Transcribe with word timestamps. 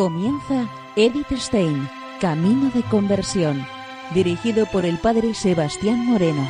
Comienza 0.00 0.66
Edith 0.96 1.30
Stein, 1.36 1.86
Camino 2.22 2.70
de 2.70 2.82
Conversión, 2.84 3.66
dirigido 4.14 4.64
por 4.64 4.86
el 4.86 4.96
Padre 4.96 5.34
Sebastián 5.34 6.06
Moreno. 6.06 6.48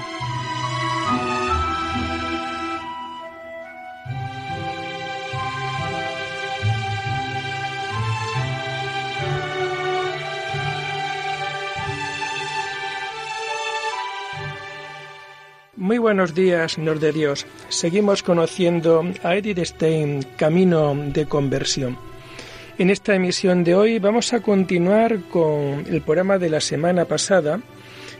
Muy 15.75 15.99
buenos 15.99 16.37
días, 16.37 16.71
Señor 16.71 17.01
de 17.01 17.11
Dios. 17.11 17.47
Seguimos 17.69 18.23
conociendo 18.23 19.03
a 19.25 19.35
Edith 19.35 19.59
Stein, 19.65 20.25
Camino 20.37 20.95
de 20.95 21.27
Conversión. 21.27 22.10
En 22.80 22.89
esta 22.89 23.15
emisión 23.15 23.62
de 23.62 23.75
hoy 23.75 23.98
vamos 23.98 24.33
a 24.33 24.41
continuar 24.41 25.21
con 25.25 25.84
el 25.87 26.01
programa 26.01 26.38
de 26.38 26.48
la 26.48 26.62
semana 26.62 27.05
pasada, 27.05 27.60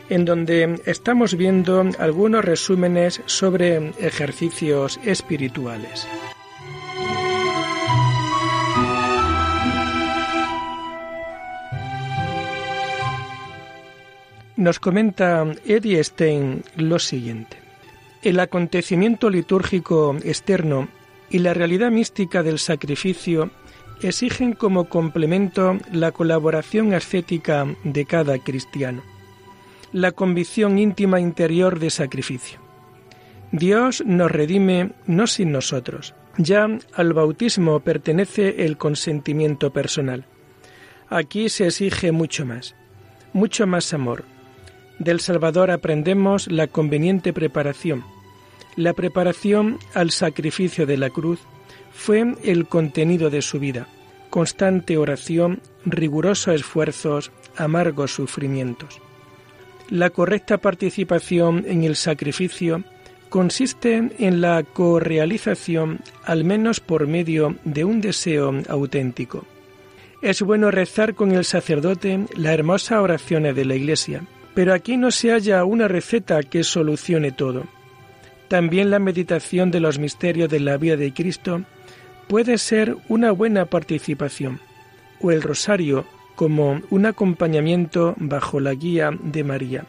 en 0.07 0.23
donde 0.23 0.79
estamos 0.85 1.35
viendo 1.35 1.83
algunos 1.97 2.45
resúmenes 2.45 3.23
sobre 3.25 3.89
ejercicios 3.97 4.99
espirituales. 5.03 6.07
Nos 14.57 14.79
comenta 14.79 15.43
Eddie 15.65 16.03
Stein 16.03 16.63
lo 16.75 16.99
siguiente. 16.99 17.57
El 18.21 18.39
acontecimiento 18.39 19.31
litúrgico 19.31 20.15
externo 20.23 20.87
y 21.31 21.39
la 21.39 21.55
realidad 21.55 21.89
mística 21.89 22.43
del 22.43 22.59
sacrificio 22.59 23.49
exigen 24.01 24.53
como 24.53 24.89
complemento 24.89 25.77
la 25.91 26.11
colaboración 26.11 26.93
ascética 26.93 27.67
de 27.83 28.05
cada 28.05 28.37
cristiano, 28.39 29.03
la 29.91 30.11
convicción 30.11 30.79
íntima 30.79 31.19
interior 31.19 31.79
de 31.79 31.89
sacrificio. 31.89 32.59
Dios 33.51 34.03
nos 34.05 34.31
redime 34.31 34.91
no 35.07 35.27
sin 35.27 35.51
nosotros. 35.51 36.15
Ya 36.37 36.67
al 36.93 37.13
bautismo 37.13 37.81
pertenece 37.81 38.65
el 38.65 38.77
consentimiento 38.77 39.71
personal. 39.73 40.25
Aquí 41.09 41.49
se 41.49 41.67
exige 41.67 42.13
mucho 42.13 42.45
más, 42.45 42.75
mucho 43.33 43.67
más 43.67 43.93
amor, 43.93 44.23
del 45.01 45.19
Salvador 45.19 45.71
aprendemos 45.71 46.47
la 46.47 46.67
conveniente 46.67 47.33
preparación. 47.33 48.03
La 48.75 48.93
preparación 48.93 49.79
al 49.95 50.11
sacrificio 50.11 50.85
de 50.85 50.95
la 50.95 51.09
cruz 51.09 51.39
fue 51.93 52.35
el 52.43 52.67
contenido 52.67 53.29
de 53.29 53.41
su 53.41 53.59
vida, 53.59 53.87
constante 54.29 54.97
oración, 54.97 55.61
rigurosos 55.85 56.55
esfuerzos, 56.55 57.31
amargos 57.57 58.13
sufrimientos. 58.13 58.99
La 59.89 60.09
correcta 60.09 60.57
participación 60.57 61.65
en 61.67 61.83
el 61.83 61.95
sacrificio 61.95 62.83
consiste 63.29 64.09
en 64.19 64.41
la 64.41 64.63
correalización, 64.63 65.99
al 66.23 66.43
menos 66.43 66.79
por 66.79 67.07
medio 67.07 67.55
de 67.63 67.83
un 67.83 68.01
deseo 68.01 68.53
auténtico. 68.69 69.45
Es 70.21 70.41
bueno 70.41 70.69
rezar 70.69 71.15
con 71.15 71.31
el 71.31 71.45
sacerdote 71.45 72.25
la 72.35 72.53
hermosa 72.53 73.01
oraciones 73.01 73.55
de 73.55 73.65
la 73.65 73.75
Iglesia, 73.75 74.23
pero 74.53 74.73
aquí 74.73 74.97
no 74.97 75.11
se 75.11 75.31
halla 75.31 75.63
una 75.65 75.87
receta 75.87 76.43
que 76.43 76.63
solucione 76.63 77.31
todo. 77.31 77.65
También 78.47 78.91
la 78.91 78.99
meditación 78.99 79.71
de 79.71 79.79
los 79.79 79.97
misterios 79.97 80.49
de 80.49 80.59
la 80.59 80.77
vida 80.77 80.97
de 80.97 81.13
Cristo 81.13 81.63
puede 82.31 82.57
ser 82.57 82.95
una 83.09 83.33
buena 83.33 83.65
participación, 83.65 84.61
o 85.19 85.31
el 85.31 85.41
rosario 85.41 86.05
como 86.37 86.79
un 86.89 87.05
acompañamiento 87.05 88.15
bajo 88.15 88.61
la 88.61 88.73
guía 88.73 89.11
de 89.21 89.43
María. 89.43 89.83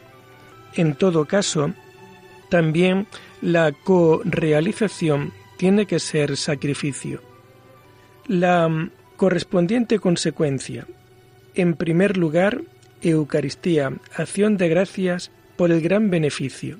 En 0.75 0.95
todo 0.95 1.23
caso, 1.23 1.71
también 2.49 3.07
la 3.41 3.71
co-realización 3.71 5.31
tiene 5.55 5.85
que 5.85 5.99
ser 5.99 6.35
sacrificio. 6.35 7.21
La 8.27 8.89
correspondiente 9.15 9.99
consecuencia, 9.99 10.85
en 11.55 11.75
primer 11.75 12.17
lugar, 12.17 12.59
Eucaristía, 13.01 13.93
acción 14.17 14.57
de 14.57 14.67
gracias 14.67 15.31
por 15.55 15.71
el 15.71 15.79
gran 15.79 16.09
beneficio. 16.09 16.77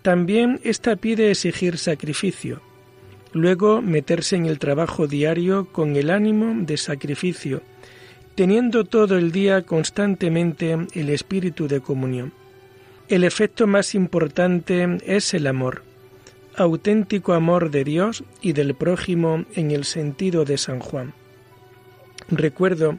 También 0.00 0.60
esta 0.64 0.96
pide 0.96 1.30
exigir 1.30 1.76
sacrificio, 1.76 2.62
luego 3.32 3.82
meterse 3.82 4.36
en 4.36 4.46
el 4.46 4.58
trabajo 4.58 5.06
diario 5.06 5.66
con 5.72 5.96
el 5.96 6.10
ánimo 6.10 6.54
de 6.64 6.76
sacrificio, 6.76 7.62
teniendo 8.34 8.84
todo 8.84 9.16
el 9.18 9.32
día 9.32 9.62
constantemente 9.62 10.76
el 10.94 11.10
espíritu 11.10 11.68
de 11.68 11.80
comunión. 11.80 12.32
El 13.08 13.24
efecto 13.24 13.66
más 13.66 13.94
importante 13.94 14.98
es 15.04 15.34
el 15.34 15.46
amor, 15.46 15.82
auténtico 16.56 17.32
amor 17.32 17.70
de 17.70 17.84
Dios 17.84 18.24
y 18.40 18.52
del 18.52 18.74
prójimo 18.74 19.44
en 19.54 19.70
el 19.70 19.84
sentido 19.84 20.44
de 20.44 20.58
San 20.58 20.80
Juan. 20.80 21.14
Recuerdo 22.28 22.98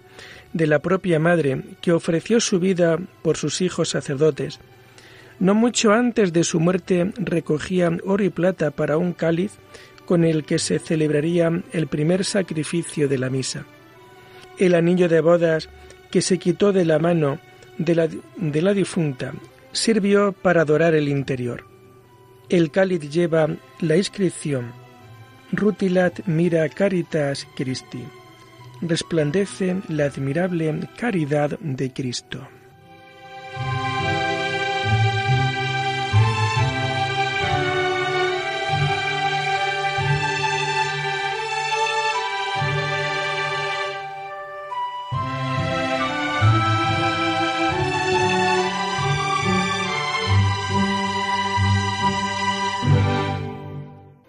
de 0.54 0.68
la 0.68 0.80
propia 0.80 1.20
madre 1.20 1.62
que 1.82 1.92
ofreció 1.92 2.40
su 2.40 2.60
vida 2.60 3.00
por 3.22 3.38
sus 3.38 3.62
hijos 3.62 3.90
sacerdotes. 3.90 4.60
No 5.40 5.56
mucho 5.56 5.92
antes 5.92 6.32
de 6.32 6.44
su 6.44 6.60
muerte 6.60 7.12
recogía 7.18 7.90
oro 8.06 8.24
y 8.24 8.30
plata 8.30 8.70
para 8.72 8.98
un 8.98 9.14
cáliz 9.14 9.54
con 10.06 10.24
el 10.24 10.44
que 10.44 10.60
se 10.60 10.80
celebraría 10.80 11.64
el 11.72 11.88
primer 11.88 12.26
sacrificio 12.26 13.08
de 13.08 13.18
la 13.18 13.30
misa. 13.30 13.66
El 14.58 14.76
anillo 14.76 15.08
de 15.10 15.22
bodas 15.22 15.70
que 16.12 16.22
se 16.22 16.38
quitó 16.38 16.72
de 16.72 16.86
la 16.86 17.00
mano 17.00 17.40
de 17.78 17.96
la, 17.96 18.08
de 18.08 18.62
la 18.62 18.74
difunta 18.74 19.34
sirvió 19.72 20.32
para 20.32 20.62
adorar 20.62 20.94
el 20.94 21.08
interior. 21.08 21.66
El 22.50 22.72
cáliz 22.72 23.10
lleva 23.10 23.48
la 23.80 23.98
inscripción 23.98 24.72
Rutilat 25.52 26.26
mira 26.26 26.68
caritas 26.70 27.48
Christi 27.56 28.04
resplandece 28.82 29.82
la 29.88 30.06
admirable 30.06 30.90
caridad 30.98 31.60
de 31.60 31.94
Cristo. 31.94 32.48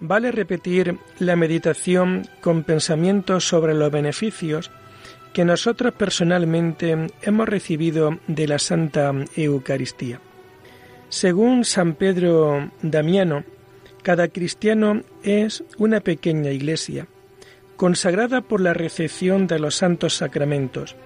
Vale 0.07 0.33
repetir 0.33 0.99
la 1.19 1.35
meditación 1.35 2.29
con 2.43 2.63
pensamientos 2.63 3.49
sobre 3.49 3.73
los 3.73 3.91
beneficios 3.91 4.71
que 5.33 5.47
nosotros 5.47 5.95
personalmente 5.95 7.07
hemos 7.23 7.49
recibido 7.49 8.19
de 8.27 8.47
la 8.47 8.59
Santa 8.59 9.15
Eucaristía. 9.35 10.21
Según 11.09 11.65
San 11.65 11.95
Pedro 11.95 12.71
Damiano, 12.83 13.45
cada 14.03 14.29
cristiano 14.29 15.01
es 15.23 15.65
una 15.79 16.01
pequeña 16.01 16.51
iglesia, 16.51 17.07
consagrada 17.77 18.43
por 18.43 18.61
la 18.61 18.75
recepción 18.75 19.47
de 19.47 19.59
los 19.59 19.77
santos 19.77 20.19
sacramentos, 20.19 20.97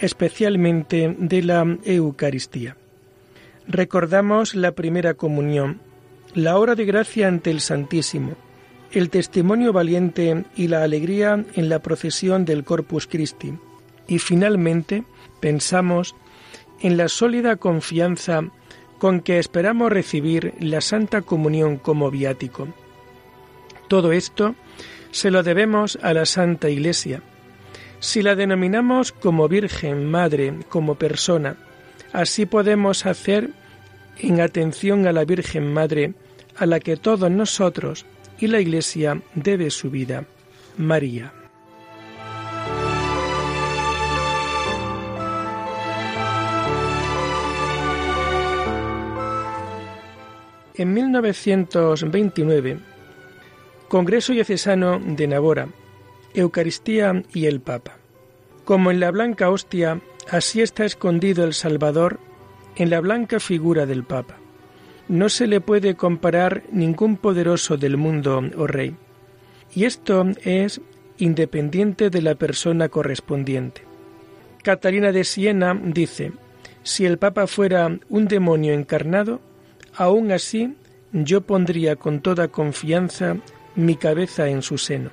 especialmente 0.00 1.14
de 1.16 1.42
la 1.44 1.78
Eucaristía. 1.84 2.76
Recordamos 3.68 4.56
la 4.56 4.72
primera 4.72 5.14
comunión, 5.14 5.80
la 6.34 6.58
hora 6.58 6.74
de 6.74 6.84
gracia 6.84 7.28
ante 7.28 7.50
el 7.50 7.60
Santísimo, 7.60 8.36
el 8.92 9.10
testimonio 9.10 9.72
valiente 9.72 10.44
y 10.56 10.68
la 10.68 10.82
alegría 10.82 11.44
en 11.54 11.68
la 11.68 11.80
procesión 11.80 12.44
del 12.44 12.64
Corpus 12.64 13.06
Christi. 13.06 13.54
Y 14.06 14.18
finalmente 14.18 15.04
pensamos 15.40 16.14
en 16.80 16.96
la 16.96 17.08
sólida 17.08 17.56
confianza 17.56 18.42
con 18.98 19.20
que 19.20 19.38
esperamos 19.38 19.90
recibir 19.90 20.54
la 20.60 20.80
Santa 20.80 21.22
Comunión 21.22 21.78
como 21.78 22.10
viático. 22.10 22.68
Todo 23.88 24.12
esto 24.12 24.54
se 25.10 25.30
lo 25.30 25.42
debemos 25.42 25.98
a 26.02 26.12
la 26.12 26.26
Santa 26.26 26.68
Iglesia. 26.68 27.22
Si 27.98 28.22
la 28.22 28.34
denominamos 28.34 29.12
como 29.12 29.48
Virgen, 29.48 30.10
Madre, 30.10 30.54
como 30.68 30.94
persona, 30.94 31.56
así 32.12 32.46
podemos 32.46 33.06
hacer 33.06 33.50
en 34.22 34.40
atención 34.40 35.06
a 35.06 35.12
la 35.12 35.24
Virgen 35.24 35.72
Madre, 35.72 36.14
a 36.56 36.66
la 36.66 36.80
que 36.80 36.96
todos 36.96 37.30
nosotros 37.30 38.04
y 38.38 38.46
la 38.46 38.60
Iglesia 38.60 39.20
debe 39.34 39.70
su 39.70 39.90
vida, 39.90 40.24
María. 40.76 41.32
En 50.74 50.94
1929, 50.94 52.78
Congreso 53.88 54.32
Diocesano 54.32 54.98
de 54.98 55.26
Navora, 55.26 55.68
Eucaristía 56.32 57.22
y 57.34 57.44
el 57.46 57.60
Papa. 57.60 57.98
Como 58.64 58.90
en 58.90 59.00
la 59.00 59.10
blanca 59.10 59.50
hostia, 59.50 60.00
así 60.30 60.62
está 60.62 60.86
escondido 60.86 61.44
el 61.44 61.52
Salvador 61.52 62.18
en 62.80 62.88
la 62.88 63.00
blanca 63.00 63.40
figura 63.40 63.84
del 63.84 64.04
Papa. 64.04 64.38
No 65.06 65.28
se 65.28 65.46
le 65.46 65.60
puede 65.60 65.96
comparar 65.96 66.62
ningún 66.72 67.18
poderoso 67.18 67.76
del 67.76 67.98
mundo 67.98 68.38
o 68.38 68.62
oh 68.62 68.66
rey. 68.66 68.96
Y 69.74 69.84
esto 69.84 70.24
es 70.44 70.80
independiente 71.18 72.08
de 72.08 72.22
la 72.22 72.36
persona 72.36 72.88
correspondiente. 72.88 73.82
Catalina 74.62 75.12
de 75.12 75.24
Siena 75.24 75.78
dice, 75.84 76.32
si 76.82 77.04
el 77.04 77.18
Papa 77.18 77.46
fuera 77.46 77.98
un 78.08 78.28
demonio 78.28 78.72
encarnado, 78.72 79.42
aún 79.94 80.32
así 80.32 80.74
yo 81.12 81.42
pondría 81.42 81.96
con 81.96 82.20
toda 82.20 82.48
confianza 82.48 83.36
mi 83.76 83.96
cabeza 83.96 84.48
en 84.48 84.62
su 84.62 84.78
seno. 84.78 85.10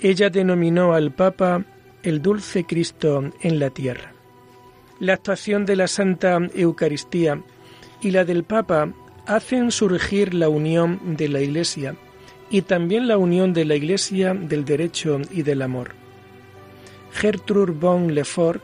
Ella 0.00 0.30
denominó 0.30 0.94
al 0.94 1.12
Papa 1.12 1.64
el 2.02 2.20
dulce 2.20 2.64
Cristo 2.64 3.30
en 3.40 3.60
la 3.60 3.70
tierra. 3.70 4.14
La 5.00 5.14
actuación 5.14 5.64
de 5.64 5.76
la 5.76 5.88
Santa 5.88 6.38
Eucaristía 6.54 7.42
y 8.02 8.10
la 8.10 8.26
del 8.26 8.44
Papa 8.44 8.92
hacen 9.26 9.70
surgir 9.70 10.34
la 10.34 10.50
unión 10.50 11.16
de 11.16 11.28
la 11.28 11.40
Iglesia 11.40 11.96
y 12.50 12.62
también 12.62 13.08
la 13.08 13.16
unión 13.16 13.54
de 13.54 13.64
la 13.64 13.76
Iglesia 13.76 14.34
del 14.34 14.66
derecho 14.66 15.18
y 15.30 15.40
del 15.40 15.62
amor. 15.62 15.92
Gertrude 17.12 17.72
von 17.72 18.14
Lefort 18.14 18.62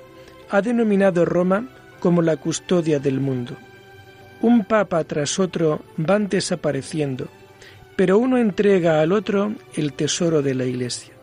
ha 0.51 0.61
denominado 0.61 1.25
Roma 1.25 1.71
como 2.01 2.21
la 2.21 2.37
custodia 2.37 2.99
del 2.99 3.19
mundo. 3.19 3.57
Un 4.43 4.67
papa 4.67 5.03
tras 5.05 5.39
otro 5.39 5.81
van 5.97 6.29
desapareciendo, 6.29 7.29
pero 7.97 8.19
uno 8.19 8.37
entrega 8.37 9.01
al 9.01 9.13
otro 9.13 9.55
el 9.75 9.95
tesoro 9.95 10.43
de 10.43 10.55
la 10.55 10.67
Iglesia. 10.67 11.15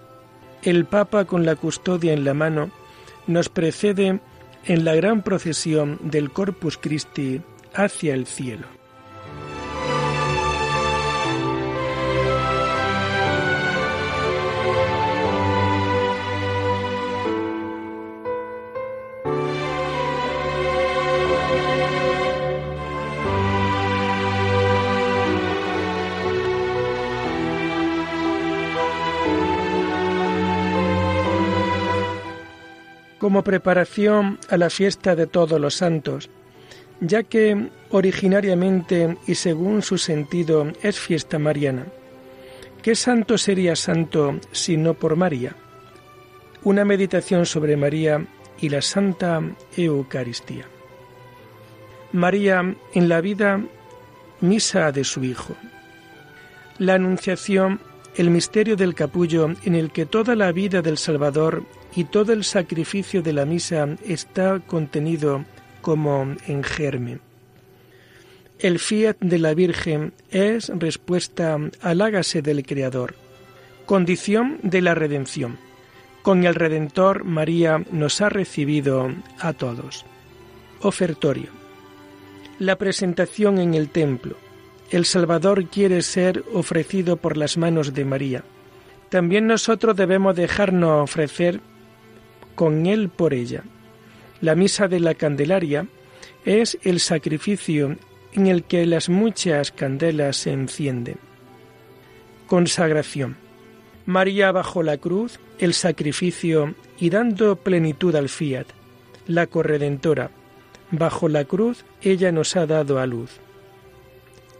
El 0.64 0.86
papa 0.86 1.26
con 1.26 1.46
la 1.46 1.56
custodia 1.56 2.14
en 2.14 2.26
la 2.26 2.34
mano 2.34 2.72
nos 3.28 3.50
precede 3.50 4.20
en 4.66 4.86
la 4.86 4.96
gran 4.96 5.24
procesión 5.24 6.00
del 6.02 6.32
Corpus 6.32 6.78
Christi 6.78 7.42
hacia 7.74 8.14
el 8.14 8.26
cielo. 8.26 8.83
Como 33.24 33.42
preparación 33.42 34.38
a 34.50 34.58
la 34.58 34.70
fiesta 34.70 35.16
de 35.16 35.28
todos 35.28 35.58
los 35.58 35.76
santos, 35.76 36.30
ya 37.00 37.24
que 37.24 37.70
originariamente 37.90 39.18
y 39.26 39.36
según 39.36 39.82
su 39.82 39.98
sentido 39.98 40.74
es 40.82 41.00
fiesta 41.00 41.40
mariana. 41.40 41.86
¿Qué 42.82 42.96
santo 42.96 43.38
sería 43.38 43.78
santo 43.78 44.42
si 44.52 44.76
no 44.76 44.96
por 44.96 45.16
María? 45.16 45.56
Una 46.66 46.84
meditación 46.84 47.46
sobre 47.46 47.78
María 47.78 48.26
y 48.60 48.68
la 48.68 48.82
Santa 48.82 49.42
Eucaristía. 49.78 50.66
María 52.12 52.76
en 52.94 53.08
la 53.08 53.22
vida 53.22 53.62
misa 54.42 54.92
de 54.92 55.06
su 55.06 55.24
Hijo. 55.24 55.56
La 56.78 56.96
Anunciación, 56.96 57.80
el 58.18 58.30
misterio 58.32 58.76
del 58.76 58.94
capullo 58.96 59.54
en 59.64 59.76
el 59.76 59.92
que 59.92 60.06
toda 60.06 60.36
la 60.36 60.52
vida 60.52 60.82
del 60.82 60.98
Salvador 60.98 61.64
y 61.96 62.06
todo 62.06 62.34
el 62.34 62.44
sacrificio 62.44 63.22
de 63.22 63.34
la 63.34 63.46
misa 63.46 63.88
está 64.06 64.60
contenido 64.60 65.46
como 65.82 66.36
en 66.48 66.64
germen. 66.64 67.22
El 68.60 68.80
fiat 68.80 69.18
de 69.20 69.40
la 69.40 69.54
Virgen 69.54 70.14
es 70.32 70.70
respuesta 70.70 71.58
al 71.82 72.02
hágase 72.02 72.42
del 72.42 72.66
Creador, 72.66 73.16
condición 73.86 74.60
de 74.64 74.82
la 74.82 74.96
redención. 74.96 75.58
Con 76.22 76.46
el 76.46 76.56
Redentor 76.56 77.26
María 77.26 77.84
nos 77.92 78.22
ha 78.22 78.30
recibido 78.30 79.12
a 79.40 79.52
todos. 79.52 80.06
Ofertorio. 80.82 81.50
La 82.60 82.78
presentación 82.78 83.60
en 83.60 83.74
el 83.74 83.90
templo. 83.90 84.38
El 84.90 85.04
Salvador 85.04 85.66
quiere 85.66 86.02
ser 86.02 86.46
ofrecido 86.54 87.18
por 87.18 87.36
las 87.36 87.58
manos 87.58 87.94
de 87.94 88.06
María. 88.06 88.44
También 89.10 89.48
nosotros 89.48 89.98
debemos 89.98 90.36
dejarnos 90.36 91.04
ofrecer 91.04 91.60
con 92.56 92.86
Él 92.86 93.10
por 93.10 93.34
ella. 93.34 93.64
La 94.42 94.56
misa 94.56 94.88
de 94.88 95.00
la 95.00 95.16
Candelaria 95.16 95.88
es 96.46 96.78
el 96.84 97.00
sacrificio 97.00 97.98
en 98.34 98.48
el 98.48 98.64
que 98.64 98.86
las 98.86 99.10
muchas 99.10 99.72
candelas 99.72 100.38
se 100.38 100.52
encienden. 100.52 101.18
Consagración. 102.48 103.38
María 104.06 104.52
bajo 104.52 104.84
la 104.84 104.98
cruz, 104.98 105.40
el 105.60 105.74
sacrificio 105.74 106.76
y 107.00 107.10
dando 107.10 107.56
plenitud 107.56 108.16
al 108.16 108.28
fiat, 108.28 108.68
la 109.28 109.48
corredentora. 109.48 110.32
Bajo 110.92 111.30
la 111.30 111.46
cruz 111.46 111.86
ella 112.02 112.32
nos 112.32 112.56
ha 112.56 112.66
dado 112.66 113.00
a 113.00 113.06
luz. 113.06 113.40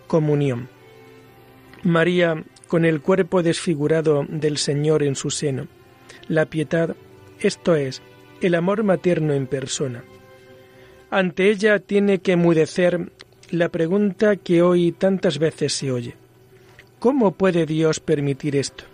Comunión. 0.08 0.70
María 1.84 2.44
con 2.68 2.86
el 2.86 3.02
cuerpo 3.02 3.44
desfigurado 3.44 4.26
del 4.30 4.58
Señor 4.58 5.04
en 5.04 5.16
su 5.16 5.30
seno. 5.30 5.68
La 6.28 6.46
piedad 6.46 6.96
esto 7.48 7.76
es, 7.76 8.02
el 8.42 8.56
amor 8.56 8.84
materno 8.84 9.34
en 9.34 9.48
persona. 9.48 10.04
Ante 11.10 11.50
ella 11.50 11.80
tiene 11.80 12.20
que 12.20 12.34
emudecer 12.34 13.12
la 13.52 13.70
pregunta 13.70 14.36
que 14.36 14.62
hoy 14.62 14.92
tantas 14.92 15.38
veces 15.38 15.74
se 15.74 15.92
oye. 15.92 16.16
¿Cómo 17.00 17.34
puede 17.34 17.66
Dios 17.66 18.00
permitir 18.00 18.56
esto? 18.56 18.86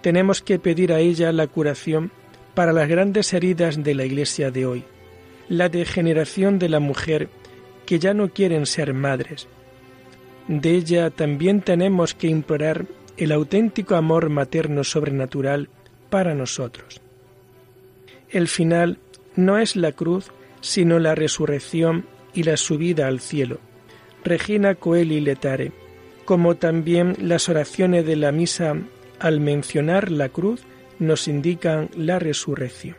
Tenemos 0.00 0.42
que 0.42 0.58
pedir 0.58 0.92
a 0.92 1.00
ella 1.00 1.32
la 1.32 1.46
curación 1.46 2.10
para 2.54 2.72
las 2.72 2.88
grandes 2.88 3.32
heridas 3.32 3.82
de 3.82 3.94
la 3.94 4.04
Iglesia 4.04 4.50
de 4.50 4.66
hoy, 4.66 4.84
la 5.48 5.68
degeneración 5.68 6.58
de 6.58 6.68
la 6.68 6.80
mujer 6.80 7.28
que 7.86 7.98
ya 7.98 8.14
no 8.14 8.28
quieren 8.28 8.66
ser 8.66 8.94
madres. 8.94 9.48
De 10.46 10.70
ella 10.76 11.10
también 11.10 11.60
tenemos 11.60 12.14
que 12.14 12.28
implorar 12.28 12.86
el 13.16 13.32
auténtico 13.32 13.96
amor 13.96 14.30
materno 14.30 14.84
sobrenatural 14.84 15.68
para 16.08 16.34
nosotros. 16.34 17.00
El 18.30 18.48
final 18.48 18.98
no 19.36 19.58
es 19.58 19.76
la 19.76 19.92
cruz, 19.92 20.30
sino 20.60 20.98
la 20.98 21.14
resurrección 21.14 22.06
y 22.32 22.44
la 22.44 22.56
subida 22.56 23.06
al 23.08 23.20
cielo. 23.20 23.58
Regina 24.24 24.74
Coeli 24.74 25.20
Letare, 25.20 25.72
como 26.24 26.56
también 26.56 27.16
las 27.18 27.48
oraciones 27.48 28.06
de 28.06 28.16
la 28.16 28.30
misa 28.30 28.76
al 29.18 29.40
mencionar 29.40 30.10
la 30.10 30.28
cruz 30.28 30.62
nos 30.98 31.28
indican 31.28 31.90
la 31.96 32.18
resurrección. 32.18 32.96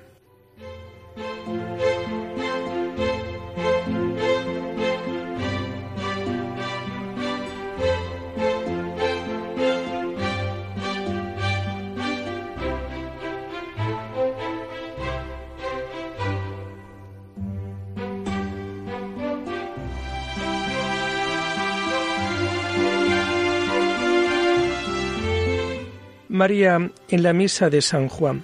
María 26.41 26.89
en 27.09 27.21
la 27.21 27.33
misa 27.33 27.69
de 27.69 27.83
San 27.83 28.09
Juan. 28.09 28.41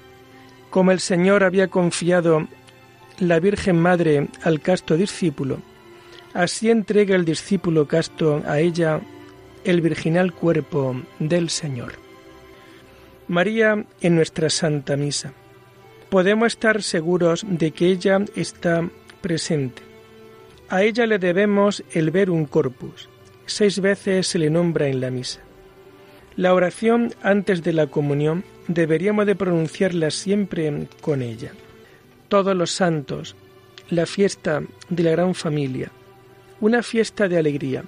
Como 0.70 0.92
el 0.92 1.00
Señor 1.00 1.44
había 1.44 1.68
confiado 1.68 2.48
la 3.18 3.39
Virgen 3.39 3.82
Madre 3.82 4.27
al 4.44 4.62
casto 4.62 4.96
discípulo, 4.96 5.63
así 6.36 6.70
entrega 6.70 7.16
el 7.16 7.25
discípulo 7.25 7.88
casto 7.88 8.44
a 8.46 8.60
ella 8.60 9.01
el 9.63 9.82
virginal 9.82 10.32
cuerpo 10.32 10.96
del 11.18 11.50
Señor. 11.50 11.94
María 13.27 13.84
en 14.00 14.16
nuestra 14.16 14.51
Santa 14.51 14.96
Misa. 14.96 15.34
Podemos 16.12 16.54
estar 16.54 16.84
seguros 16.84 17.44
de 17.50 17.72
que 17.72 17.88
ella 17.88 18.24
está 18.36 18.88
presente. 19.22 19.82
A 20.70 20.84
ella 20.84 21.08
le 21.08 21.18
debemos 21.18 21.84
el 21.94 22.12
ver 22.12 22.30
un 22.30 22.46
corpus. 22.46 23.10
Seis 23.48 23.80
veces 23.80 24.27
se 24.27 24.38
le 24.38 24.51
nombra 24.51 24.88
en 24.88 25.01
la 25.01 25.10
misa. 25.10 25.47
La 26.38 26.53
oración 26.53 27.15
antes 27.24 27.63
de 27.63 27.74
la 27.74 27.88
comunión 27.88 28.44
deberíamos 28.67 29.25
de 29.25 29.36
pronunciarla 29.36 30.12
siempre 30.12 30.88
con 31.01 31.24
ella. 31.24 31.51
Todos 32.27 32.56
los 32.56 32.70
santos, 32.70 33.36
la 33.89 34.06
fiesta 34.06 34.62
de 34.88 35.01
la 35.03 35.12
gran 35.12 35.34
familia, 35.34 35.91
una 36.60 36.84
fiesta 36.84 37.27
de 37.27 37.39
alegría. 37.39 37.86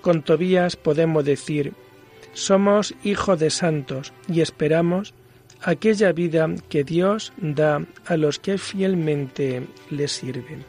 Con 0.00 0.22
Tobías 0.22 0.76
podemos 0.76 1.24
decir, 1.24 1.72
somos 2.34 2.94
hijos 3.02 3.40
de 3.40 3.50
santos 3.50 4.12
y 4.28 4.42
esperamos 4.42 5.12
aquella 5.60 6.12
vida 6.12 6.48
que 6.68 6.84
Dios 6.84 7.32
da 7.36 7.84
a 8.06 8.16
los 8.16 8.38
que 8.38 8.58
fielmente 8.58 9.66
le 9.90 10.06
sirven. 10.06 10.64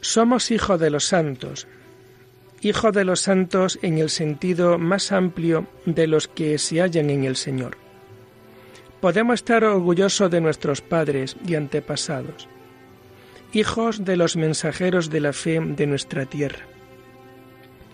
Somos 0.00 0.52
hijos 0.52 0.78
de 0.78 0.90
los 0.90 1.04
santos, 1.04 1.66
hijos 2.62 2.92
de 2.92 3.04
los 3.04 3.20
santos 3.20 3.78
en 3.82 3.98
el 3.98 4.08
sentido 4.08 4.78
más 4.78 5.10
amplio 5.10 5.66
de 5.84 6.06
los 6.06 6.28
que 6.28 6.58
se 6.58 6.80
hallan 6.80 7.10
en 7.10 7.24
el 7.24 7.36
Señor. 7.36 7.76
Podemos 9.00 9.34
estar 9.34 9.64
orgullosos 9.64 10.30
de 10.30 10.40
nuestros 10.40 10.80
padres 10.80 11.36
y 11.44 11.56
antepasados, 11.56 12.48
hijos 13.52 14.04
de 14.04 14.16
los 14.16 14.36
mensajeros 14.36 15.10
de 15.10 15.20
la 15.20 15.32
fe 15.32 15.58
de 15.60 15.86
nuestra 15.88 16.24
tierra, 16.24 16.64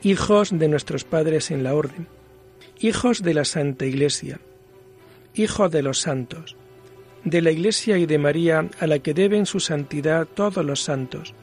hijos 0.03 0.51
de 0.53 0.69
nuestros 0.69 1.05
padres 1.05 1.51
en 1.51 1.65
la 1.65 1.75
orden, 1.75 2.07
hijos 2.79 3.23
de 3.23 3.33
la 3.33 3.47
Santa 3.47 3.87
Iglesia, 3.87 4.39
hijos 5.35 5.71
de 5.71 5.83
los 5.83 6.01
santos, 6.01 6.57
de 7.25 7.41
la 7.41 7.51
Iglesia 7.51 7.97
y 7.97 8.05
de 8.05 8.19
María 8.19 8.69
a 8.79 8.87
la 8.87 8.99
que 8.99 9.15
deben 9.15 9.47
su 9.47 9.61
santidad 9.61 10.27
todos 10.27 10.65
los 10.65 10.83
santos, 10.83 11.35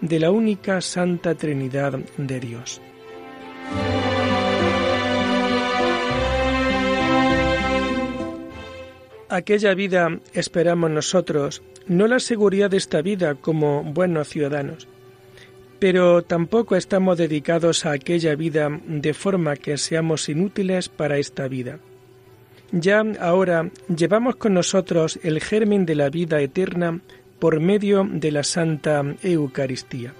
de 0.00 0.20
la 0.20 0.30
única 0.30 0.80
Santa 0.80 1.34
Trinidad 1.34 1.98
de 2.16 2.40
Dios. 2.40 2.80
Aquella 9.28 9.74
vida 9.74 10.20
esperamos 10.34 10.90
nosotros, 10.90 11.62
no 11.88 12.06
la 12.06 12.20
seguridad 12.20 12.70
de 12.70 12.76
esta 12.76 13.02
vida 13.02 13.34
como 13.34 13.82
buenos 13.82 14.28
ciudadanos, 14.28 14.86
pero 15.78 16.22
tampoco 16.22 16.76
estamos 16.76 17.18
dedicados 17.18 17.86
a 17.86 17.92
aquella 17.92 18.36
vida 18.36 18.68
de 18.86 19.14
forma 19.14 19.56
que 19.56 19.78
seamos 19.78 20.28
inútiles 20.28 20.88
para 20.88 21.18
esta 21.18 21.48
vida. 21.48 21.80
Ya 22.72 23.04
ahora 23.20 23.70
llevamos 23.94 24.36
con 24.36 24.54
nosotros 24.54 25.18
el 25.22 25.40
germen 25.40 25.86
de 25.86 25.96
la 25.96 26.08
vida 26.08 26.40
eterna 26.40 27.00
por 27.38 27.60
medio 27.60 28.06
de 28.10 28.32
la 28.32 28.42
Santa 28.42 29.04
Eucaristía. 29.22 30.14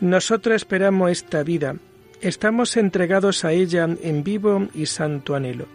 Nosotros 0.00 0.56
esperamos 0.56 1.10
esta 1.10 1.42
vida, 1.42 1.76
estamos 2.20 2.76
entregados 2.76 3.44
a 3.44 3.52
ella 3.52 3.88
en 4.02 4.24
vivo 4.24 4.68
y 4.74 4.86
santo 4.86 5.34
anhelo. 5.34 5.66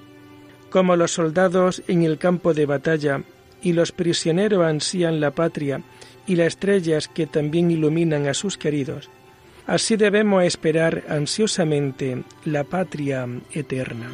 Como 0.69 0.95
los 0.95 1.11
soldados 1.11 1.83
en 1.87 2.03
el 2.03 2.17
campo 2.17 2.53
de 2.53 2.65
batalla 2.65 3.23
y 3.61 3.73
los 3.73 3.91
prisioneros 3.91 4.65
ansían 4.65 5.19
la 5.19 5.31
patria 5.31 5.81
y 6.27 6.35
las 6.35 6.47
estrellas 6.47 7.07
que 7.07 7.27
también 7.27 7.71
iluminan 7.71 8.27
a 8.27 8.33
sus 8.33 8.57
queridos, 8.57 9.09
así 9.67 9.95
debemos 9.95 10.43
esperar 10.43 11.03
ansiosamente 11.07 12.23
la 12.45 12.63
patria 12.63 13.27
eterna. 13.53 14.09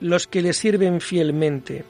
Los 0.00 0.26
que 0.26 0.42
le 0.42 0.52
sirven 0.52 1.00
fielmente, 1.00 1.84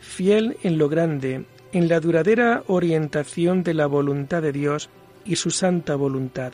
fiel 0.00 0.56
en 0.62 0.78
lo 0.78 0.88
grande, 0.88 1.44
en 1.72 1.88
la 1.88 2.00
duradera 2.00 2.62
orientación 2.66 3.62
de 3.62 3.74
la 3.74 3.86
voluntad 3.86 4.42
de 4.42 4.52
Dios 4.52 4.88
y 5.24 5.36
su 5.36 5.50
santa 5.50 5.96
voluntad, 5.96 6.52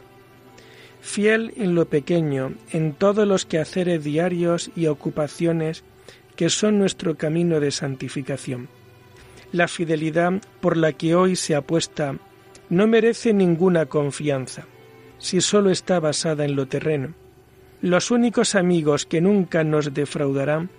fiel 1.00 1.52
en 1.56 1.75
lo 1.75 1.84
pequeño, 1.84 2.54
en 2.73 2.94
todos 2.94 3.28
los 3.28 3.44
quehaceres 3.44 4.02
diarios 4.02 4.70
y 4.75 4.87
ocupaciones 4.87 5.84
que 6.37 6.49
son 6.49 6.78
nuestro 6.78 7.16
camino 7.16 7.61
de 7.61 7.70
santificación. 7.70 8.68
La 9.52 9.68
fidelidad 9.68 10.40
por 10.61 10.76
la 10.76 10.92
que 10.92 11.14
hoy 11.14 11.37
se 11.37 11.54
apuesta 11.54 12.16
no 12.70 12.87
merece 12.87 13.32
ninguna 13.32 13.87
confianza, 13.87 14.64
si 15.18 15.40
sólo 15.40 15.70
está 15.70 16.00
basada 16.00 16.44
en 16.44 16.56
lo 16.56 16.66
terreno. 16.66 17.14
Los 17.82 18.11
únicos 18.11 18.54
amigos 18.54 19.04
que 19.04 19.20
nunca 19.20 19.62
nos 19.62 19.92
defraudarán 19.92 20.70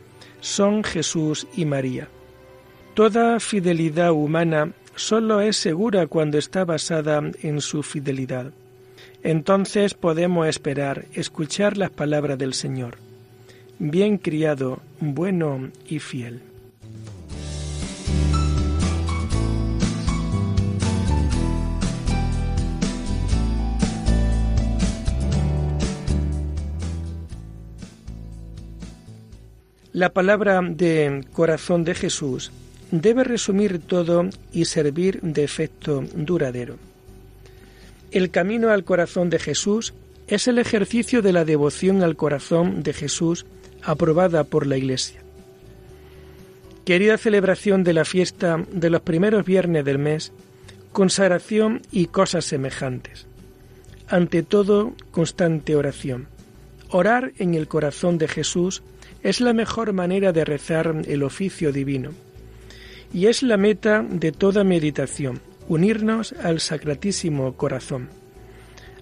son 0.45 0.83
Jesús 0.83 1.47
y 1.55 1.65
María. 1.65 2.07
Toda 2.93 3.39
fidelidad 3.39 4.11
humana 4.11 4.73
sólo 4.95 5.41
es 5.41 5.57
segura 5.57 6.07
cuando 6.07 6.37
está 6.37 6.63
basada 6.65 7.21
en 7.41 7.61
su 7.61 7.81
fidelidad. 7.83 8.51
Entonces 9.23 9.95
podemos 9.95 10.47
esperar 10.47 11.05
escuchar 11.13 11.77
las 11.77 11.89
palabras 11.89 12.37
del 12.37 12.53
Señor 12.53 12.97
bien 13.79 14.17
criado, 14.17 14.79
bueno 14.99 15.69
y 15.87 15.99
fiel. 15.99 16.41
La 29.95 30.09
palabra 30.09 30.59
de 30.61 31.23
corazón 31.31 31.85
de 31.85 31.95
Jesús 31.95 32.51
debe 32.91 33.23
resumir 33.23 33.79
todo 33.79 34.27
y 34.51 34.65
servir 34.65 35.21
de 35.21 35.45
efecto 35.45 36.03
duradero. 36.13 36.75
El 38.11 38.29
camino 38.29 38.71
al 38.71 38.83
corazón 38.83 39.29
de 39.29 39.39
Jesús 39.39 39.93
es 40.27 40.49
el 40.49 40.59
ejercicio 40.59 41.21
de 41.21 41.31
la 41.31 41.45
devoción 41.45 42.03
al 42.03 42.17
corazón 42.17 42.83
de 42.83 42.91
Jesús 42.91 43.45
aprobada 43.83 44.43
por 44.43 44.67
la 44.67 44.75
Iglesia. 44.75 45.21
Querida 46.83 47.17
celebración 47.17 47.85
de 47.85 47.93
la 47.93 48.03
fiesta 48.03 48.65
de 48.73 48.89
los 48.89 48.99
primeros 48.99 49.45
viernes 49.45 49.85
del 49.85 49.97
mes, 49.97 50.33
consagración 50.91 51.83
y 51.89 52.07
cosas 52.07 52.43
semejantes. 52.43 53.27
Ante 54.09 54.43
todo, 54.43 54.93
constante 55.11 55.73
oración. 55.73 56.27
Orar 56.89 57.31
en 57.37 57.53
el 57.53 57.69
corazón 57.69 58.17
de 58.17 58.27
Jesús 58.27 58.83
es 59.25 59.41
la 59.41 59.51
mejor 59.53 59.91
manera 59.91 60.31
de 60.31 60.45
rezar 60.45 60.95
el 61.05 61.23
oficio 61.23 61.73
divino. 61.73 62.11
Y 63.13 63.25
es 63.25 63.43
la 63.43 63.57
meta 63.57 64.05
de 64.07 64.31
toda 64.31 64.63
meditación, 64.63 65.41
unirnos 65.67 66.33
al 66.33 66.59
Sacratísimo 66.59 67.57
Corazón, 67.57 68.07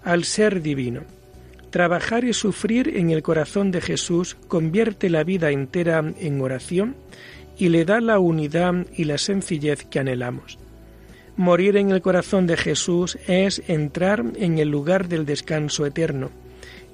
al 0.03 0.24
Ser 0.24 0.62
Divino 0.62 1.01
Trabajar 1.74 2.24
y 2.24 2.34
sufrir 2.34 2.98
en 2.98 3.10
el 3.10 3.24
corazón 3.24 3.72
de 3.72 3.82
Jesús 3.82 4.38
convierte 4.48 5.10
la 5.10 5.24
vida 5.24 5.50
entera 5.50 6.03
en 6.20 6.39
oración 6.39 6.96
y 7.58 7.70
le 7.70 7.84
da 7.84 8.00
la 8.00 8.20
unidad 8.20 8.86
y 8.96 9.06
la 9.06 9.18
sencillez 9.18 9.84
que 9.84 9.98
anhelamos. 9.98 10.60
Morir 11.36 11.75
en 11.77 11.89
el 11.89 12.03
corazón 12.03 12.46
de 12.46 12.58
Jesús 12.58 13.18
es 13.25 13.63
entrar 13.68 14.24
en 14.36 14.60
el 14.60 14.70
lugar 14.70 15.08
del 15.08 15.25
descanso 15.25 15.88
eterno, 15.88 16.30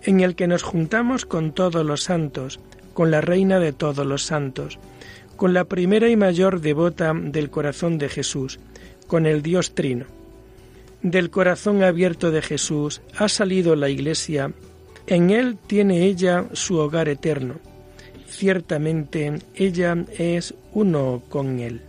en 0.01 0.21
el 0.21 0.35
que 0.35 0.47
nos 0.47 0.63
juntamos 0.63 1.25
con 1.25 1.51
todos 1.51 1.85
los 1.85 2.03
santos, 2.03 2.61
con 2.99 3.11
la 3.11 3.21
Reina 3.21 3.61
de 3.61 3.71
todos 3.71 4.05
los 4.05 4.23
santos, 4.23 4.77
con 5.37 5.53
la 5.53 5.63
primera 5.63 6.09
y 6.09 6.17
mayor 6.17 6.59
devota 6.59 7.13
del 7.15 7.49
corazón 7.49 7.97
de 7.97 8.09
Jesús, 8.09 8.59
con 9.07 9.25
el 9.25 9.41
Dios 9.41 9.73
Trino. 9.73 10.05
Del 11.01 11.29
corazón 11.29 11.81
abierto 11.81 12.29
de 12.29 12.41
Jesús 12.41 13.01
ha 13.15 13.29
salido 13.29 13.77
la 13.77 13.87
Iglesia 13.87 14.51
en 15.07 15.29
Él 15.29 15.57
tiene 15.65 16.07
ella 16.07 16.47
su 16.51 16.75
hogar 16.75 17.07
eterno. 17.07 17.55
Ciertamente 18.27 19.39
ella 19.55 19.95
es 20.17 20.53
uno 20.73 21.23
con 21.29 21.61
Él. 21.61 21.79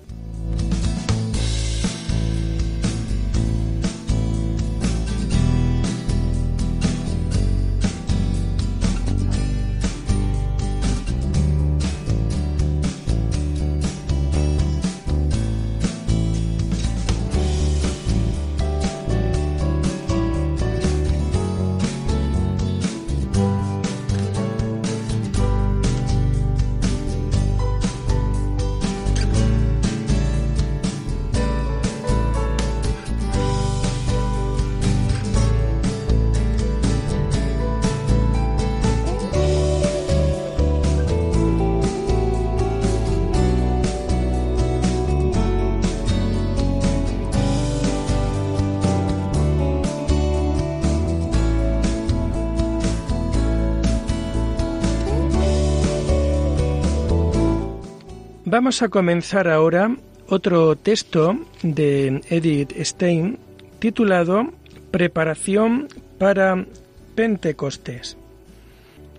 Vamos 58.51 58.83
a 58.83 58.89
comenzar 58.89 59.47
ahora 59.47 59.97
otro 60.29 60.75
texto 60.75 61.39
de 61.63 62.21
Edith 62.31 62.73
Stein 62.81 63.39
titulado 63.79 64.51
Preparación 64.91 65.87
para 66.19 66.67
Pentecostés. 67.15 68.17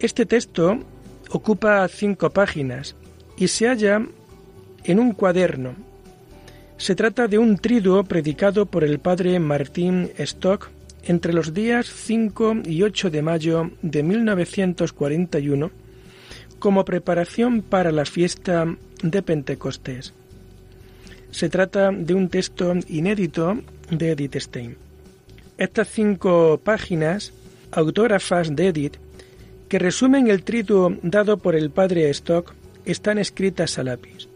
Este 0.01 0.25
texto 0.25 0.79
ocupa 1.29 1.87
cinco 1.87 2.31
páginas 2.31 2.97
y 3.37 3.47
se 3.47 3.69
halla 3.69 4.05
en 4.83 4.99
un 4.99 5.13
cuaderno. 5.13 5.75
Se 6.75 6.93
trata 6.93 7.29
de 7.29 7.37
un 7.37 7.57
triduo 7.57 8.03
predicado 8.03 8.65
por 8.65 8.83
el 8.83 8.99
padre 8.99 9.39
Martín 9.39 10.11
Stock 10.17 10.71
entre 11.03 11.31
los 11.31 11.53
días 11.53 11.87
5 11.87 12.63
y 12.65 12.83
8 12.83 13.09
de 13.09 13.21
mayo 13.21 13.71
de 13.81 14.03
1941 14.03 15.71
como 16.61 16.85
preparación 16.85 17.63
para 17.63 17.91
la 17.91 18.05
fiesta 18.05 18.77
de 19.01 19.21
Pentecostés. 19.23 20.13
Se 21.31 21.49
trata 21.49 21.91
de 21.91 22.13
un 22.13 22.29
texto 22.29 22.73
inédito 22.87 23.57
de 23.89 24.11
Edith 24.11 24.37
Stein. 24.37 24.77
Estas 25.57 25.89
cinco 25.89 26.61
páginas, 26.63 27.33
autógrafas 27.71 28.55
de 28.55 28.67
Edith, 28.67 28.97
que 29.69 29.79
resumen 29.79 30.29
el 30.29 30.43
triduo 30.43 30.95
dado 31.01 31.37
por 31.37 31.55
el 31.55 31.71
padre 31.71 32.09
Stock, 32.11 32.53
están 32.85 33.17
escritas 33.17 33.79
a 33.79 33.83
lápiz. 33.83 34.27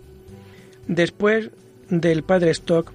Después 0.87 1.51
del 1.89 2.23
padre 2.23 2.51
Stock, 2.51 2.91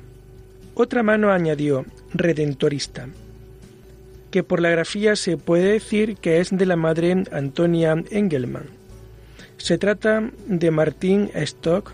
otra 0.75 1.05
mano 1.05 1.31
añadió 1.31 1.85
redentorista, 2.13 3.09
que 4.33 4.43
por 4.43 4.61
la 4.61 4.71
grafía 4.71 5.15
se 5.15 5.37
puede 5.37 5.73
decir 5.73 6.17
que 6.17 6.41
es 6.41 6.51
de 6.51 6.67
la 6.67 6.77
madre 6.77 7.25
Antonia 7.31 7.95
Engelmann. 8.11 8.80
Se 9.61 9.77
trata 9.77 10.31
de 10.47 10.71
Martín 10.71 11.31
Stock, 11.35 11.93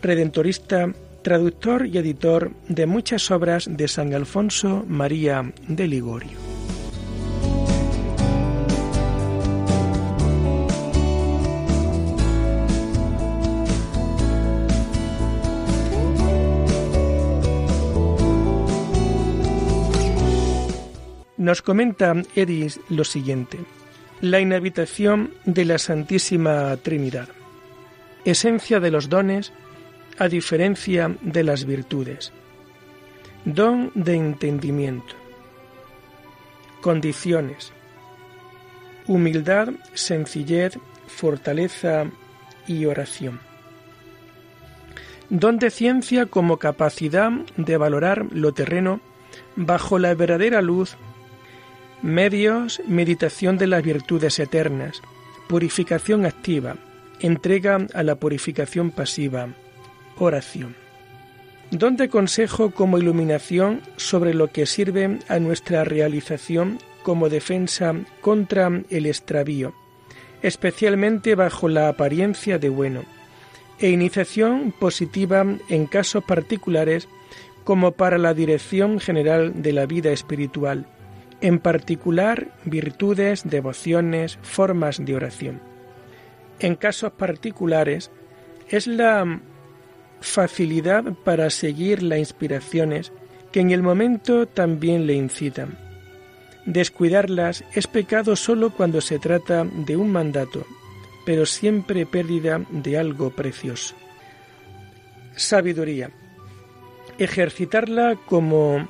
redentorista, 0.00 0.94
traductor 1.22 1.84
y 1.86 1.98
editor 1.98 2.52
de 2.68 2.86
muchas 2.86 3.32
obras 3.32 3.68
de 3.68 3.88
San 3.88 4.14
Alfonso 4.14 4.84
María 4.86 5.52
de 5.66 5.88
Ligorio. 5.88 6.38
Nos 21.36 21.60
comenta 21.60 22.14
Edis 22.36 22.78
lo 22.88 23.02
siguiente. 23.02 23.58
La 24.20 24.38
inhabitación 24.38 25.32
de 25.46 25.64
la 25.64 25.78
Santísima 25.78 26.76
Trinidad. 26.76 27.28
Esencia 28.26 28.78
de 28.78 28.90
los 28.90 29.08
dones 29.08 29.50
a 30.18 30.28
diferencia 30.28 31.16
de 31.22 31.42
las 31.42 31.64
virtudes. 31.64 32.30
Don 33.46 33.90
de 33.94 34.16
entendimiento. 34.16 35.14
Condiciones. 36.82 37.72
Humildad, 39.06 39.70
sencillez, 39.94 40.78
fortaleza 41.06 42.04
y 42.66 42.84
oración. 42.84 43.40
Don 45.30 45.58
de 45.58 45.70
ciencia 45.70 46.26
como 46.26 46.58
capacidad 46.58 47.30
de 47.56 47.76
valorar 47.78 48.26
lo 48.32 48.52
terreno 48.52 49.00
bajo 49.56 49.98
la 49.98 50.14
verdadera 50.14 50.60
luz 50.60 50.98
Medios, 52.02 52.80
meditación 52.86 53.58
de 53.58 53.66
las 53.66 53.82
virtudes 53.82 54.38
eternas, 54.38 55.02
purificación 55.48 56.24
activa, 56.24 56.76
entrega 57.20 57.86
a 57.92 58.02
la 58.02 58.14
purificación 58.14 58.90
pasiva, 58.90 59.48
oración. 60.16 60.76
Don 61.70 61.98
de 61.98 62.08
consejo 62.08 62.70
como 62.70 62.96
iluminación 62.96 63.82
sobre 63.96 64.32
lo 64.32 64.48
que 64.48 64.64
sirve 64.64 65.18
a 65.28 65.38
nuestra 65.40 65.84
realización 65.84 66.78
como 67.02 67.28
defensa 67.28 67.94
contra 68.22 68.82
el 68.88 69.04
extravío, 69.04 69.74
especialmente 70.40 71.34
bajo 71.34 71.68
la 71.68 71.90
apariencia 71.90 72.58
de 72.58 72.70
bueno, 72.70 73.04
e 73.78 73.90
iniciación 73.90 74.72
positiva 74.72 75.44
en 75.68 75.84
casos 75.84 76.24
particulares 76.24 77.08
como 77.62 77.92
para 77.92 78.16
la 78.16 78.32
dirección 78.32 79.00
general 79.00 79.60
de 79.60 79.74
la 79.74 79.84
vida 79.84 80.12
espiritual 80.12 80.86
en 81.40 81.58
particular 81.58 82.48
virtudes, 82.64 83.42
devociones, 83.44 84.38
formas 84.42 85.04
de 85.04 85.14
oración. 85.14 85.60
En 86.58 86.76
casos 86.76 87.12
particulares 87.12 88.10
es 88.68 88.86
la 88.86 89.40
facilidad 90.20 91.04
para 91.24 91.50
seguir 91.50 92.02
las 92.02 92.18
inspiraciones 92.18 93.12
que 93.52 93.60
en 93.60 93.70
el 93.70 93.82
momento 93.82 94.46
también 94.46 95.06
le 95.06 95.14
incitan. 95.14 95.78
Descuidarlas 96.66 97.64
es 97.74 97.86
pecado 97.86 98.36
solo 98.36 98.70
cuando 98.70 99.00
se 99.00 99.18
trata 99.18 99.64
de 99.64 99.96
un 99.96 100.12
mandato, 100.12 100.66
pero 101.24 101.46
siempre 101.46 102.06
pérdida 102.06 102.60
de 102.70 102.98
algo 102.98 103.30
precioso. 103.30 103.94
Sabiduría. 105.34 106.10
Ejercitarla 107.18 108.16
como 108.26 108.88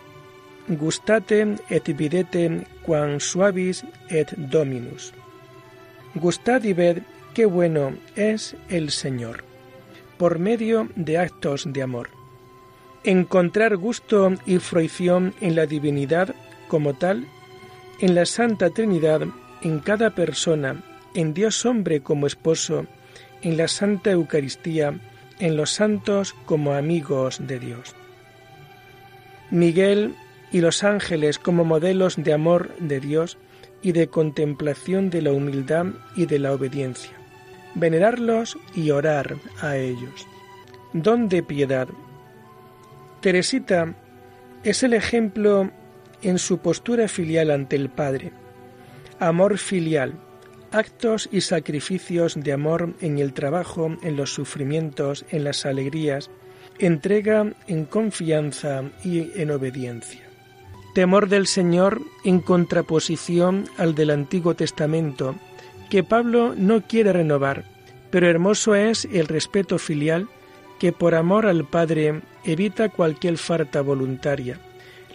gustate 0.79 1.57
et 1.69 1.89
videte 1.99 2.67
quam 2.87 3.19
suavis 3.21 3.85
et 4.09 4.31
dominus. 4.37 5.13
Gustad 6.15 6.63
y 6.65 6.73
ved 6.73 7.03
qué 7.35 7.47
bueno 7.47 7.95
es 8.17 8.57
el 8.69 8.91
Señor, 8.91 9.45
por 10.19 10.39
medio 10.39 10.89
de 10.97 11.19
actos 11.19 11.65
de 11.73 11.83
amor. 11.83 12.11
Encontrar 13.05 13.77
gusto 13.77 14.33
y 14.47 14.59
fruición 14.59 15.35
en 15.41 15.57
la 15.57 15.67
divinidad 15.67 16.35
como 16.69 16.95
tal, 16.95 17.27
en 18.01 18.15
la 18.15 18.27
Santa 18.27 18.71
Trinidad, 18.71 19.23
en 19.63 19.81
cada 19.81 20.11
persona, 20.11 20.83
en 21.15 21.35
Dios 21.35 21.65
hombre 21.67 22.01
como 22.01 22.27
esposo, 22.27 22.87
en 23.43 23.57
la 23.57 23.69
Santa 23.69 24.11
Eucaristía, 24.11 25.01
en 25.39 25.57
los 25.57 25.71
santos 25.71 26.35
como 26.45 26.75
amigos 26.75 27.39
de 27.47 27.59
Dios. 27.59 27.95
Miguel 29.51 30.15
y 30.53 30.61
los 30.61 30.83
ángeles 30.85 31.39
como 31.39 31.65
modelos 31.65 32.17
de 32.17 32.33
amor 32.33 32.75
de 32.79 33.01
Dios 33.01 33.39
y 33.83 33.93
de 33.93 34.09
contemplación 34.09 35.11
de 35.11 35.23
la 35.23 35.33
humildad 35.33 35.87
y 36.17 36.27
de 36.27 36.39
la 36.39 36.53
obediencia. 36.53 37.13
Venerarlos 37.75 38.59
y 38.75 38.91
orar 38.91 39.37
a 39.61 39.77
ellos. 39.77 40.27
Don 40.93 41.29
de 41.29 41.43
piedad. 41.43 41.89
Teresita 43.21 43.95
es 44.65 44.83
el 44.83 44.93
ejemplo 44.93 45.71
en 46.23 46.39
su 46.39 46.59
postura 46.59 47.09
filial 47.09 47.51
ante 47.51 47.77
el 47.77 47.89
Padre. 47.89 48.33
Amor 49.19 49.57
filial, 49.59 50.15
actos 50.73 51.29
y 51.31 51.43
sacrificios 51.43 52.35
de 52.35 52.53
amor 52.53 52.95
en 53.01 53.19
el 53.19 53.33
trabajo, 53.33 53.97
en 54.03 54.17
los 54.17 54.35
sufrimientos, 54.35 55.25
en 55.31 55.45
las 55.45 55.65
alegrías, 55.65 56.31
entrega 56.79 57.53
en 57.67 57.85
confianza 57.85 58.83
y 59.05 59.31
en 59.41 59.51
obediencia 59.51 60.30
temor 60.95 61.29
del 61.29 61.47
Señor 61.47 62.03
en 62.25 62.41
contraposición 62.41 63.69
al 63.77 63.95
del 63.95 64.11
Antiguo 64.11 64.55
Testamento, 64.55 65.37
que 65.89 66.03
Pablo 66.03 66.55
no 66.57 66.83
quiere 66.83 67.13
renovar, 67.13 67.65
pero 68.11 68.29
hermoso 68.29 68.75
es 68.75 69.07
el 69.07 69.29
respeto 69.29 69.79
filial 69.79 70.29
que 70.79 70.93
por 70.93 71.15
amor 71.15 71.47
al 71.47 71.67
Padre 71.67 72.23
evita 72.45 72.89
cualquier 72.89 73.39
falta 73.39 73.83
voluntaria. 73.83 74.59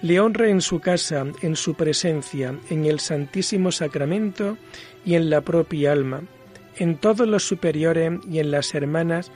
Le 0.02 0.20
honra 0.20 0.50
en 0.50 0.62
su 0.62 0.80
casa, 0.80 1.26
en 1.42 1.56
su 1.56 1.74
presencia, 1.74 2.56
en 2.70 2.86
el 2.86 3.00
Santísimo 3.00 3.72
Sacramento 3.72 4.58
y 5.06 5.16
en 5.16 5.30
la 5.30 5.42
propia 5.42 5.92
alma, 5.92 6.22
en 6.78 6.98
todos 6.98 7.28
los 7.28 7.48
superiores 7.48 8.20
y 8.30 8.40
en 8.40 8.52
las 8.52 8.76
hermanas, 8.76 9.32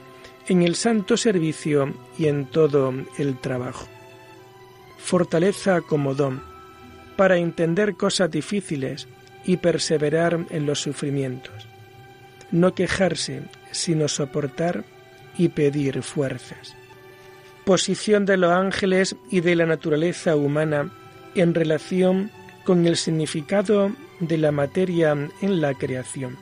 en 0.46 0.62
el 0.62 0.74
santo 0.74 1.16
servicio 1.16 1.94
y 2.18 2.26
en 2.26 2.46
todo 2.46 2.94
el 3.18 3.38
trabajo 3.38 3.88
fortaleza 5.02 5.80
como 5.80 6.14
don, 6.14 6.42
para 7.16 7.38
entender 7.38 7.94
cosas 7.94 8.30
difíciles 8.30 9.08
y 9.44 9.56
perseverar 9.56 10.46
en 10.50 10.66
los 10.66 10.80
sufrimientos. 10.80 11.66
No 12.50 12.74
quejarse, 12.74 13.42
sino 13.70 14.08
soportar 14.08 14.84
y 15.36 15.48
pedir 15.48 16.02
fuerzas. 16.02 16.76
Posición 17.64 18.26
de 18.26 18.36
los 18.36 18.52
ángeles 18.52 19.16
y 19.30 19.40
de 19.40 19.56
la 19.56 19.66
naturaleza 19.66 20.36
humana 20.36 20.90
en 21.34 21.54
relación 21.54 22.30
con 22.64 22.86
el 22.86 22.96
significado 22.96 23.92
de 24.20 24.38
la 24.38 24.52
materia 24.52 25.12
en 25.40 25.60
la 25.60 25.74
creación. 25.74 26.36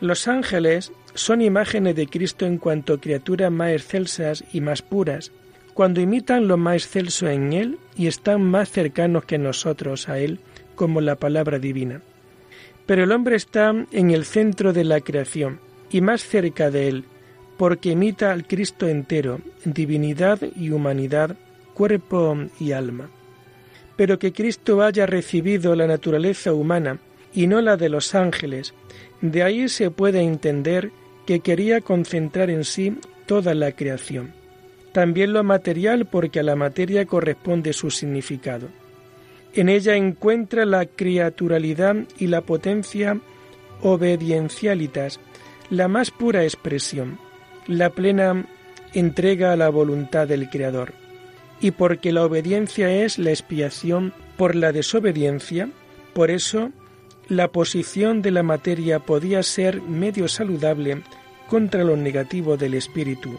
Los 0.00 0.28
ángeles 0.28 0.92
son 1.14 1.42
imágenes 1.42 1.96
de 1.96 2.06
Cristo 2.06 2.46
en 2.46 2.58
cuanto 2.58 3.00
criaturas 3.00 3.50
más 3.50 3.72
excelsas 3.72 4.44
y 4.52 4.60
más 4.60 4.82
puras, 4.82 5.32
cuando 5.78 6.00
imitan 6.00 6.48
lo 6.48 6.56
más 6.56 6.82
excelso 6.82 7.28
en 7.28 7.52
Él 7.52 7.78
y 7.96 8.08
están 8.08 8.42
más 8.42 8.68
cercanos 8.68 9.24
que 9.26 9.38
nosotros 9.38 10.08
a 10.08 10.18
Él 10.18 10.40
como 10.74 11.00
la 11.00 11.14
palabra 11.14 11.60
divina. 11.60 12.02
Pero 12.84 13.04
el 13.04 13.12
hombre 13.12 13.36
está 13.36 13.72
en 13.92 14.10
el 14.10 14.24
centro 14.24 14.72
de 14.72 14.82
la 14.82 15.00
creación 15.00 15.60
y 15.88 16.00
más 16.00 16.22
cerca 16.22 16.72
de 16.72 16.88
Él, 16.88 17.04
porque 17.56 17.90
imita 17.90 18.32
al 18.32 18.44
Cristo 18.44 18.88
entero, 18.88 19.38
divinidad 19.64 20.40
y 20.56 20.70
humanidad, 20.70 21.36
cuerpo 21.74 22.36
y 22.58 22.72
alma. 22.72 23.08
Pero 23.96 24.18
que 24.18 24.32
Cristo 24.32 24.82
haya 24.82 25.06
recibido 25.06 25.76
la 25.76 25.86
naturaleza 25.86 26.52
humana 26.52 26.98
y 27.32 27.46
no 27.46 27.60
la 27.60 27.76
de 27.76 27.88
los 27.88 28.16
ángeles, 28.16 28.74
De 29.20 29.44
ahí 29.44 29.68
se 29.68 29.92
puede 29.92 30.22
entender 30.22 30.90
que 31.24 31.38
quería 31.38 31.82
concentrar 31.82 32.50
en 32.50 32.64
sí 32.64 32.98
toda 33.26 33.54
la 33.54 33.70
creación. 33.70 34.37
También 34.98 35.32
lo 35.32 35.44
material 35.44 36.06
porque 36.06 36.40
a 36.40 36.42
la 36.42 36.56
materia 36.56 37.06
corresponde 37.06 37.72
su 37.72 37.88
significado. 37.88 38.66
En 39.54 39.68
ella 39.68 39.94
encuentra 39.94 40.64
la 40.64 40.86
criaturalidad 40.86 41.94
y 42.18 42.26
la 42.26 42.40
potencia 42.40 43.20
obediencialitas, 43.80 45.20
la 45.70 45.86
más 45.86 46.10
pura 46.10 46.42
expresión, 46.42 47.16
la 47.68 47.90
plena 47.90 48.44
entrega 48.92 49.52
a 49.52 49.56
la 49.56 49.68
voluntad 49.68 50.26
del 50.26 50.50
Creador. 50.50 50.94
Y 51.60 51.70
porque 51.70 52.10
la 52.10 52.24
obediencia 52.24 52.90
es 52.90 53.20
la 53.20 53.30
expiación 53.30 54.12
por 54.36 54.56
la 54.56 54.72
desobediencia, 54.72 55.68
por 56.12 56.32
eso 56.32 56.72
la 57.28 57.52
posición 57.52 58.20
de 58.20 58.32
la 58.32 58.42
materia 58.42 58.98
podía 58.98 59.44
ser 59.44 59.80
medio 59.80 60.26
saludable 60.26 61.02
contra 61.46 61.84
lo 61.84 61.96
negativo 61.96 62.56
del 62.56 62.74
espíritu, 62.74 63.38